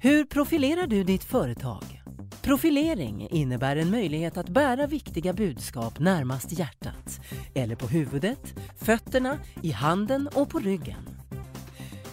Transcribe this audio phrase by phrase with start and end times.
[0.00, 2.02] Hur profilerar du ditt företag?
[2.42, 7.20] Profilering innebär en möjlighet att bära viktiga budskap närmast hjärtat
[7.54, 11.08] eller på huvudet, fötterna, i handen och på ryggen.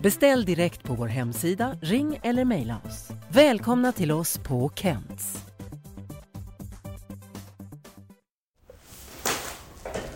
[0.00, 3.08] Beställ direkt på vår hemsida, ring eller mejla oss.
[3.28, 5.44] Välkomna till oss på Kents.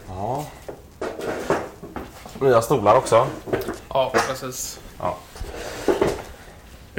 [0.08, 0.46] Ja.
[2.40, 3.26] Nya stolar också.
[3.88, 4.80] Ja, precis.
[4.98, 5.18] Ja.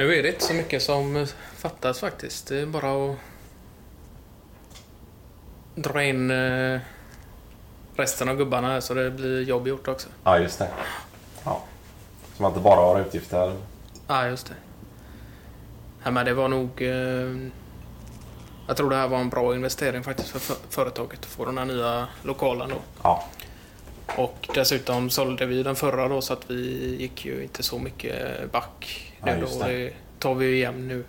[0.02, 1.26] Nu är det inte så mycket som
[1.56, 2.46] fattas faktiskt.
[2.46, 3.16] Det är bara att
[5.74, 6.80] dra in eh,
[7.96, 10.08] resten av gubbarna så det blir jobb gjort också.
[10.24, 10.68] Ja, just det.
[11.44, 11.62] Ja.
[12.36, 13.56] Som att det bara har utgifter.
[14.06, 14.54] Ja, just det.
[16.04, 16.82] Ja, men det var nog...
[16.82, 17.48] Eh,
[18.66, 21.64] jag tror det här var en bra investering faktiskt för- företaget att få den här
[21.64, 22.76] nya lokalen då.
[23.02, 23.24] Ja.
[24.16, 28.52] Och dessutom sålde vi den förra då så att vi gick ju inte så mycket
[28.52, 29.12] back.
[29.24, 29.66] Ja, just då.
[29.66, 29.72] det.
[29.84, 31.04] Det tar vi ju igen nu.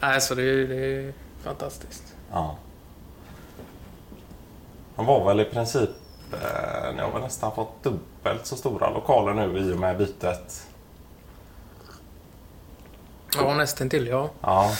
[0.00, 1.12] Nej, så det, är- det är
[1.42, 2.14] fantastiskt.
[2.32, 2.56] ja.
[4.96, 5.90] De var väl i princip...
[6.32, 10.66] Eh, ni har väl nästan fått dubbelt så stora lokaler nu i och med bytet.
[13.36, 14.30] Ja, nästan till ja.
[14.40, 14.72] Ja.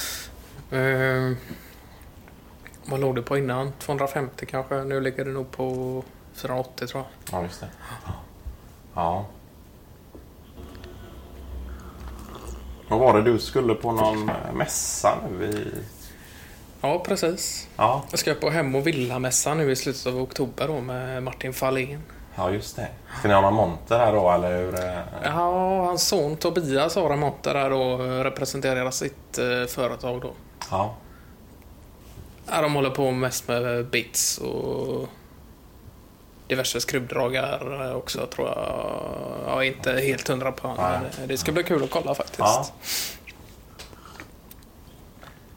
[0.79, 1.33] Eh,
[2.87, 3.73] vad låg det på innan?
[3.79, 4.85] 250 kanske?
[4.85, 6.03] Nu ligger det nog på
[6.41, 7.41] 480 tror jag.
[7.41, 7.69] Ja, just det.
[8.95, 9.25] Ja.
[12.89, 15.73] Vad var det du skulle på någon mässa nu i...
[16.81, 17.69] Ja, precis.
[17.77, 21.53] Ja, Jag ska på Hem och Villamässan nu i slutet av oktober då med Martin
[21.53, 22.03] Fahlén.
[22.37, 22.89] ja just det.
[23.19, 24.75] Ska ni ha någon monter här då eller hur?
[24.75, 24.99] eh?
[25.23, 30.33] Ja, hans son Tobias har en monter där och representerar sitt eh, företag då.
[30.71, 30.95] Ja.
[32.51, 35.09] Ja, de håller på mest med bits och
[36.51, 38.59] diverse skruvdragar också tror jag.
[39.47, 42.39] Jag är inte helt hundra på men det ska bli kul att kolla faktiskt.
[42.39, 42.67] Ja.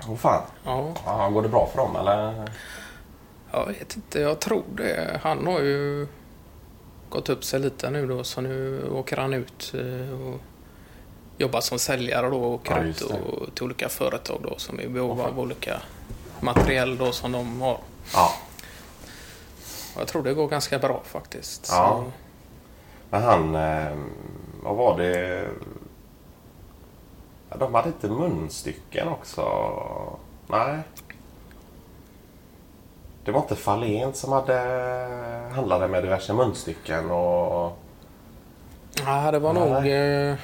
[0.08, 0.42] Åh fan.
[0.66, 2.50] Ja, Ja, går det bra för dem eller?
[3.52, 4.20] jag vet inte.
[4.20, 5.20] Jag tror det.
[5.24, 6.08] Han har ju
[7.10, 10.40] gått upp sig lite nu då så nu åker han ut eh, och
[11.38, 14.84] jobbar som säljare då och åker Ja, ut och, till olika företag då som är
[14.84, 15.82] i behov av olika
[16.40, 17.78] materiell då som de har.
[18.14, 18.32] Ja.
[19.98, 21.68] Jag tror det går ganska bra faktiskt.
[21.72, 22.04] Ja.
[22.06, 22.12] Så,
[23.10, 23.98] Men han, eh,
[24.64, 25.48] vad var det?
[27.60, 29.44] De hade inte munstycken också.
[30.48, 30.80] Nej.
[33.26, 34.60] Det var inte Fahlén som hade
[35.54, 37.78] handlade med diverse munstycken och...
[39.06, 39.70] Ja, det var Nej.
[39.70, 39.88] nog...
[39.88, 40.36] Eh...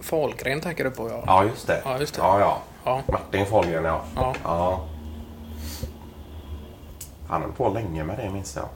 [0.00, 1.22] Fahlgren tänker du på, ja.
[1.26, 1.82] Ja, just det.
[1.84, 2.20] Ja, just det.
[2.20, 2.58] Ja, ja.
[2.84, 4.00] Ja, Martin Fahlgren, ja.
[4.16, 4.34] ja.
[4.44, 4.80] ja.
[7.30, 8.68] Han höll på länge med det minns jag.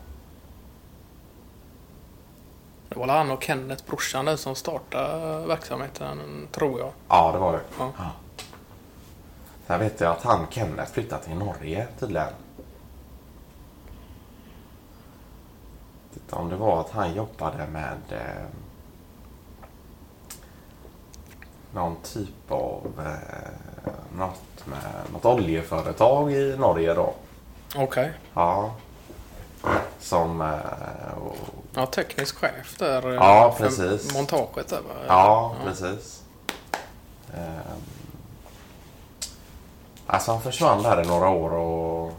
[2.88, 6.18] Det var han och Kenneth, brorsan, där som startade verksamheten,
[6.52, 6.92] tror jag.
[7.08, 7.60] Ja, det var det.
[7.78, 7.92] Ja.
[9.66, 12.32] Sen vet jag att han Kenneth flyttat till Norge tydligen.
[16.14, 18.46] Titta om det var att han jobbade med eh,
[21.72, 27.14] någon typ av eh, något med något oljeföretag i Norge då.
[27.76, 28.12] Okej.
[28.34, 28.74] Ja.
[30.00, 30.40] Som...
[30.40, 31.36] Eh, och,
[31.74, 33.08] Ja, teknisk chef där.
[33.08, 34.14] eh, Ja, precis.
[34.14, 34.94] Montaget där, va?
[35.06, 36.22] Ja, precis.
[37.34, 37.80] Ehm.
[40.06, 42.12] Alltså han försvann där i några år och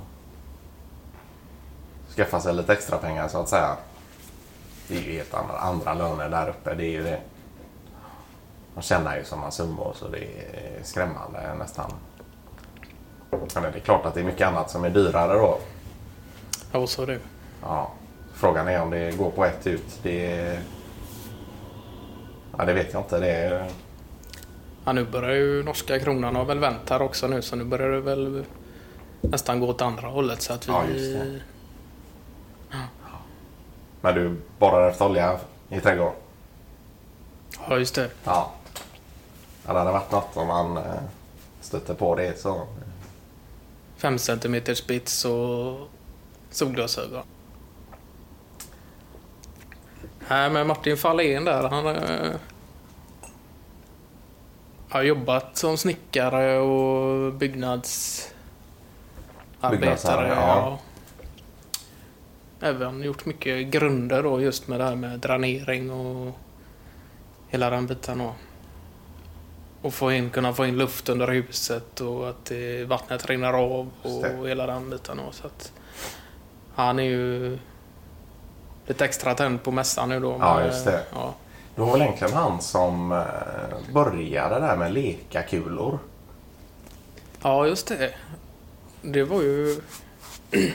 [2.16, 3.78] skaffade sig lite extra pengar så att säga.
[4.88, 6.74] Det är ju helt andra, andra löner där uppe.
[6.74, 7.20] Det är ju det.
[8.74, 11.92] Man tjänar ju sådana summor så det är skrämmande nästan.
[13.53, 15.59] Men det är klart att det är mycket annat som är dyrare då.
[16.72, 17.19] Ja, så är det.
[17.62, 17.91] Ja.
[18.34, 20.00] Frågan är om det går på ett ut.
[20.03, 20.59] Det,
[22.57, 23.19] ja, det vet jag inte.
[23.19, 23.69] Det är,
[24.85, 27.90] Ja, nu börjar ju norska kronan har väl vänt här också nu, så nu börjar
[27.90, 28.46] det väl
[29.22, 30.41] nästan gå åt andra hållet.
[30.41, 30.72] Så att vi...
[30.72, 31.40] Ja, just det.
[34.02, 36.13] Men du borrar efter olja i trädgården?
[37.69, 38.09] Ja, just det.
[38.23, 38.52] Ja.
[39.66, 40.84] ja det hade varit något om man eh,
[41.61, 42.67] stötte på det så.
[44.05, 45.90] 5 cm spits och
[46.49, 47.23] solglasögon.
[50.29, 52.35] Nej, men Martin Fahlén där, han eh,
[54.90, 58.35] har jobbat som snickare och byggnadsarbetare.
[59.72, 60.79] Byggnadsarbetare, ja.
[62.59, 66.40] Även gjort mycket grunder då just med det här med dränering och
[67.47, 68.22] hela den biten.
[68.22, 68.35] Och,
[69.85, 72.52] och få in, kunna få in luft under huset och att
[72.87, 75.20] vattnet rinner av och hela den biten.
[75.32, 75.72] Så att,
[76.76, 77.58] han är ju
[78.87, 80.37] lite extra tänd på mässan nu då.
[80.40, 81.03] Ja, just det.
[81.14, 81.34] Ja,
[81.76, 85.99] Det var väl egentligen han som eh, började där med lekakulor.
[87.41, 88.14] Ja, just det.
[89.02, 89.81] Det var ju...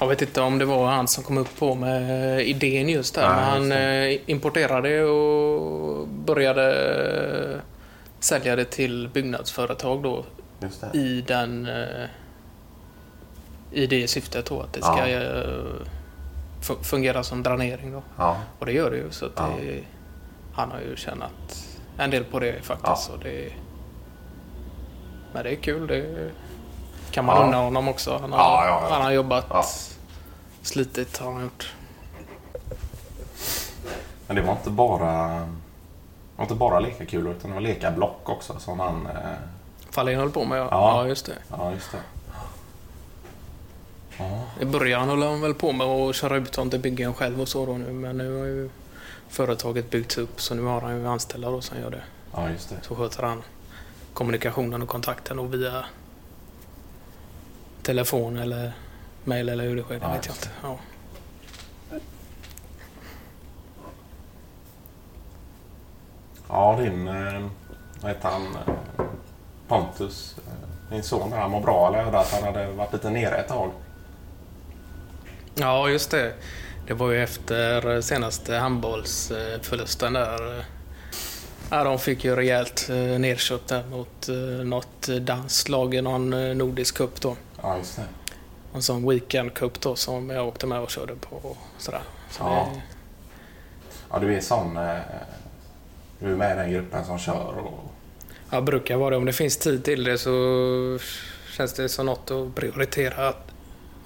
[0.00, 3.28] Jag vet inte om det var han som kom upp på med idén just där.
[3.28, 3.62] Nej, men han
[4.10, 7.60] just eh, importerade och började
[8.20, 10.24] sälja det till byggnadsföretag då
[10.62, 10.98] Just det.
[10.98, 11.66] i den...
[11.66, 12.06] eh,
[13.72, 15.20] I det syftet då att det ska Ja.
[15.22, 15.64] eh,
[16.62, 18.02] fu- fungera som dränering då.
[18.18, 19.48] Ja, Och det gör det ju så att Ja.
[19.60, 19.80] det,
[20.54, 21.66] han har ju tjänat
[21.98, 23.02] en del på det faktiskt.
[23.06, 23.52] Så det,
[25.34, 25.86] men det är kul.
[25.86, 26.30] Det
[27.10, 27.42] kan man Ja.
[27.46, 28.18] unna honom också.
[28.20, 28.94] Han har, Ja, ja, ja.
[28.94, 29.64] Han har jobbat, Ja.
[30.62, 31.72] slitit har han gjort.
[34.26, 35.46] men det var inte bara, det
[36.36, 39.06] var inte bara lekakulor utan det var lekablock också som han...
[39.06, 39.12] Eh,
[39.90, 40.68] Fahlén höll på med ja.
[40.70, 41.06] Ja.
[41.06, 41.32] just det.
[41.50, 41.98] ja, just det.
[44.18, 47.40] Ja, I början höll han väl på med att köra ut dem till byggen själv
[47.40, 47.92] och så då nu.
[47.92, 48.70] Men nu har ju
[49.28, 52.02] företaget byggts upp så nu har han ju anställda då som gör det.
[52.34, 52.76] ja just det.
[52.82, 53.42] Så sköter han
[54.14, 55.84] kommunikationen och kontakten och via
[57.82, 58.72] telefon eller
[59.24, 59.94] mail eller hur det sker.
[59.94, 60.48] Det Ja, vet jag inte.
[60.62, 60.78] Ja.
[66.48, 67.08] Ja, din...
[67.08, 67.42] Eh,
[68.00, 68.42] vad heter han?
[68.46, 69.04] Eh,
[69.68, 70.36] Pontus.
[70.46, 71.98] Eh, din son där, han mår bra eller?
[71.98, 73.70] Jag hörde att han hade varit lite nere ett tag.
[75.54, 76.34] ja, just det.
[76.86, 80.64] Det var ju efter senaste handbollsförlusten där.
[81.70, 84.34] Ja, de fick ju rejält eh, nerköpt där mot eh,
[84.66, 87.36] något lag i någon eh, nordisk cup då.
[87.62, 88.02] Ja, just det.
[88.74, 91.36] En sån weekend cup då som jag åkte med och körde på.
[91.36, 92.02] och Sådär.
[92.30, 92.68] Så Ja.
[92.74, 92.80] det,
[94.12, 94.76] Ja, du är sån...
[94.76, 94.98] Eh,
[96.18, 97.84] du är med i den gruppen som kör och...
[98.50, 99.16] Jag brukar vara det.
[99.16, 100.98] Om det finns tid till det så
[101.56, 103.28] känns det som något att prioritera.
[103.28, 103.46] Att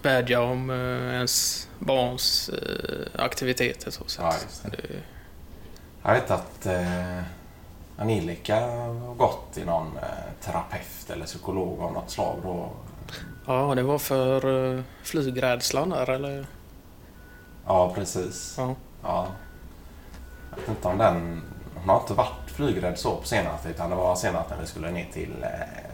[0.03, 3.91] vädja om eh, ens barns eh, aktiviteter.
[3.91, 4.21] Så sätt.
[4.25, 4.71] Ja, just det.
[4.71, 5.01] det.
[6.03, 7.19] Jag vet att eh,
[7.99, 12.71] Angelica har gått i någon eh, terapeut eller psykolog av något slag då.
[13.47, 16.47] Ja, det var för eh, flygrädslan där eller?
[17.67, 18.55] Ja, precis.
[18.59, 18.75] Ja.
[19.03, 19.27] Ja.
[20.51, 21.43] Jag vet inte om den...
[21.75, 24.91] Hon har inte varit flygrädd så på senaste utan det var senast när vi skulle
[24.91, 25.85] ner till eh,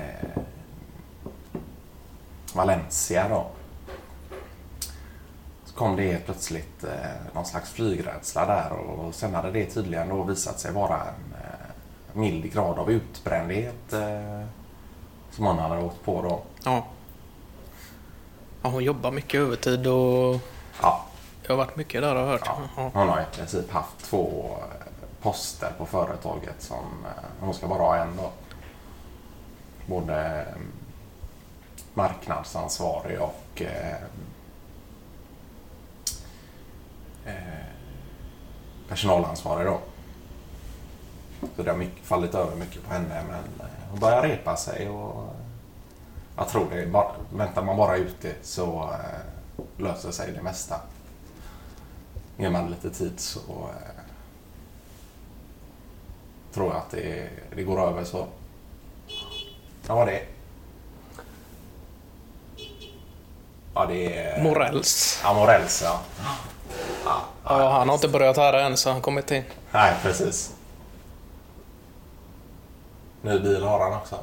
[0.00, 0.42] eh,
[2.54, 3.46] Valencia då.
[5.80, 10.60] Kom det plötsligt eh, någon slags flygrädsla där och sen hade det tydligen då visat
[10.60, 14.46] sig vara en eh, mild grad av utbrändhet eh,
[15.30, 16.42] som hon hade åkt på då.
[16.64, 16.86] Ja.
[18.62, 18.68] ja.
[18.68, 20.40] Hon jobbar mycket övertid och
[20.82, 21.04] Ja,
[21.42, 22.42] jag har varit mycket där har jag hört.
[22.44, 22.58] Ja.
[22.76, 22.90] Ja.
[22.94, 24.86] Hon har i princip haft två eh,
[25.22, 28.30] poster på företaget som eh, hon ska bara ha en då.
[29.86, 30.60] Både eh,
[31.94, 33.96] marknadsansvarig och eh,
[38.88, 39.80] personalansvarig då.
[41.56, 44.88] Så det har mycket, fallit över mycket på henne men eh, hon börjar repa sig
[44.88, 45.30] och eh,
[46.36, 46.86] jag tror det.
[46.86, 50.80] Bara, väntar man bara ut det så eh, löser sig det mesta.
[52.36, 54.02] Ger man lite tid så eh,
[56.52, 58.26] tror jag att det, det går över så.
[59.86, 60.22] Ja, vad det?
[63.74, 64.42] Ja, det är...
[64.42, 65.20] Morells.
[65.24, 66.00] Ja, Morells, ja
[67.58, 67.70] ja.
[67.70, 69.44] Han har inte börjat här än så han kommer inte in.
[69.72, 70.54] Nej, precis.
[73.22, 74.16] Ny bil har han också.